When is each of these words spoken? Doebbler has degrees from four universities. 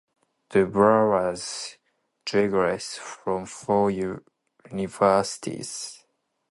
Doebbler 0.49 1.21
has 1.29 1.77
degrees 2.25 2.95
from 2.97 3.45
four 3.45 3.91
universities. 4.71 6.07